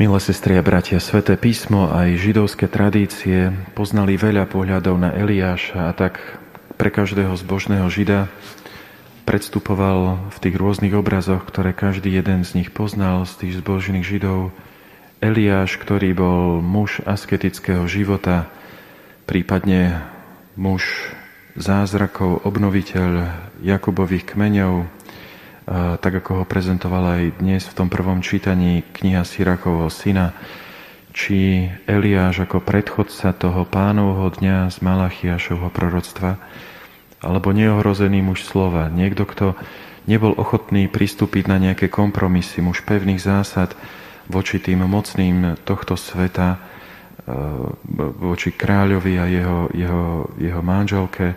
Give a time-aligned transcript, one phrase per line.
[0.00, 5.92] Milé sestry a bratia, Sveté písmo aj židovské tradície poznali veľa pohľadov na Eliáša a
[5.92, 6.40] tak
[6.80, 8.32] pre každého zbožného žida
[9.28, 14.56] predstupoval v tých rôznych obrazoch, ktoré každý jeden z nich poznal, z tých zbožných židov,
[15.20, 18.48] Eliáš, ktorý bol muž asketického života,
[19.28, 20.00] prípadne
[20.56, 21.12] muž
[21.60, 24.88] zázrakov, obnoviteľ Jakubových kmeňov,
[25.68, 30.32] tak ako ho prezentoval aj dnes v tom prvom čítaní kniha Sirakovho syna,
[31.10, 36.38] či Eliáš ako predchodca toho pánovho dňa z Malachiašovho proroctva,
[37.20, 39.46] alebo neohrozený muž slova, niekto, kto
[40.08, 43.76] nebol ochotný pristúpiť na nejaké kompromisy, muž pevných zásad
[44.30, 46.62] voči tým mocným tohto sveta,
[48.18, 50.04] voči kráľovi a jeho, jeho,
[50.38, 51.34] jeho manželke,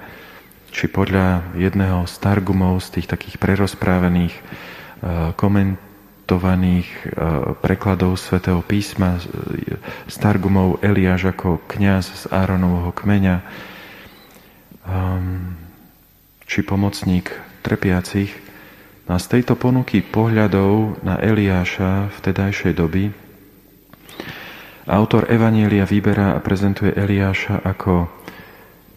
[0.73, 7.09] či podľa jedného z targumov, z tých takých prerozprávených, eh, komentovaných eh,
[7.61, 9.21] prekladov svätého písma,
[10.09, 13.45] z targumov Eliáš ako kňaz z Áronovho kmeňa,
[14.89, 15.53] ehm,
[16.49, 17.29] či pomocník
[17.61, 18.33] trpiacich.
[19.05, 23.11] A z tejto ponuky pohľadov na Eliáša vtedajšej doby
[24.87, 28.11] autor Evanielia vyberá a prezentuje Eliáša ako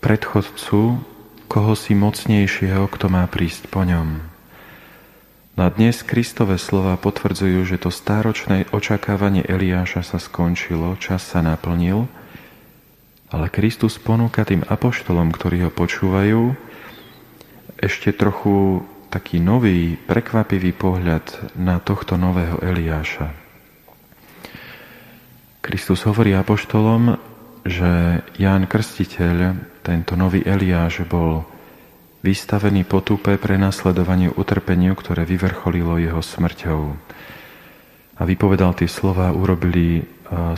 [0.02, 0.98] predchodcu
[1.46, 4.20] koho si mocnejšieho, kto má prísť po ňom.
[5.56, 12.04] Na dnes Kristové slova potvrdzujú, že to stáročné očakávanie Eliáša sa skončilo, čas sa naplnil,
[13.32, 16.52] ale Kristus ponúka tým apoštolom, ktorí ho počúvajú,
[17.80, 23.32] ešte trochu taký nový, prekvapivý pohľad na tohto nového Eliáša.
[25.64, 27.16] Kristus hovorí apoštolom,
[27.66, 31.46] že Ján Krstiteľ, tento nový Eliáš, bol
[32.26, 36.82] vystavený potupe pre nasledovaniu utrpeniu, ktoré vyvrcholilo jeho smrťou.
[38.18, 40.02] A vypovedal tie slova, urobili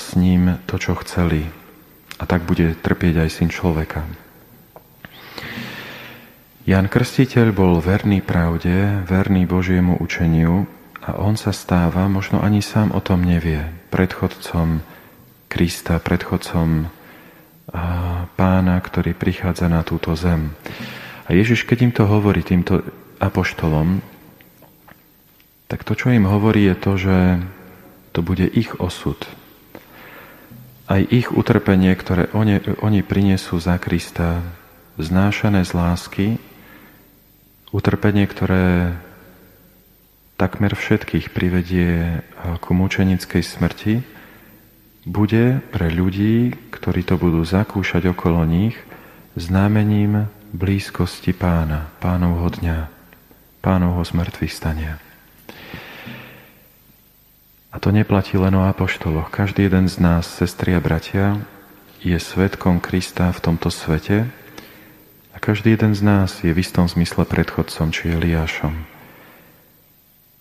[0.01, 1.45] s ním to, čo chceli.
[2.17, 4.09] A tak bude trpieť aj syn človeka.
[6.65, 10.65] Jan Krstiteľ bol verný pravde, verný Božiemu učeniu
[11.05, 14.85] a on sa stáva, možno ani sám o tom nevie, predchodcom
[15.49, 16.93] Krista, predchodcom
[18.37, 20.57] pána, ktorý prichádza na túto zem.
[21.29, 22.81] A Ježiš, keď im to hovorí, týmto
[23.21, 24.01] apoštolom,
[25.69, 27.17] tak to, čo im hovorí, je to, že
[28.17, 29.21] to bude ich osud.
[30.89, 34.41] Aj ich utrpenie, ktoré oni, oni prinesú za Krista,
[34.97, 36.27] znášané z lásky,
[37.69, 38.97] utrpenie, ktoré
[40.41, 42.25] takmer všetkých privedie
[42.65, 44.01] ku mučenickej smrti,
[45.09, 48.77] bude pre ľudí, ktorí to budú zakúšať okolo nich,
[49.41, 52.93] znamením blízkosti pána, pánovho dňa,
[53.65, 55.01] pánovho zmrtvých stania.
[57.73, 59.33] A to neplatí len o apoštoloch.
[59.33, 61.41] Každý jeden z nás, sestri a bratia,
[62.05, 64.29] je svetkom Krista v tomto svete
[65.35, 68.75] a každý jeden z nás je v istom zmysle predchodcom či Eliášom.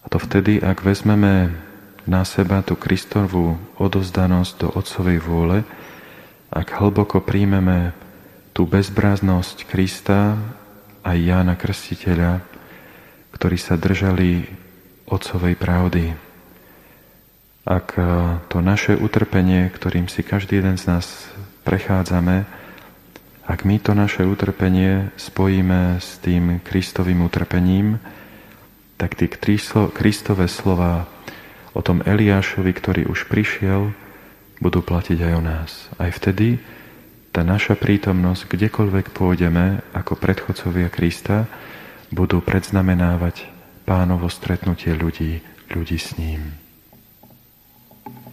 [0.02, 1.67] A to vtedy, ak vezmeme
[2.08, 5.68] na seba tú Kristovú odozdanosť do Otcovej vôle,
[6.48, 7.92] ak hlboko príjmeme
[8.56, 10.40] tú bezbráznosť Krista
[11.04, 12.42] a Jána Krstiteľa,
[13.36, 14.48] ktorí sa držali
[15.06, 16.16] Otcovej pravdy.
[17.68, 18.04] Ak e,
[18.48, 21.28] to naše utrpenie, ktorým si každý jeden z nás
[21.68, 22.48] prechádzame,
[23.48, 28.00] ak my to naše utrpenie spojíme s tým Kristovým utrpením,
[28.96, 29.28] tak tie
[29.92, 31.08] Kristové slova
[31.74, 33.92] o tom Eliášovi, ktorý už prišiel,
[34.60, 35.72] budú platiť aj o nás.
[35.98, 36.60] Aj vtedy
[37.32, 41.46] tá naša prítomnosť, kdekoľvek pôjdeme ako predchodcovia Krista,
[42.10, 43.46] budú predznamenávať
[43.86, 46.67] pánovo stretnutie ľudí, ľudí s ním.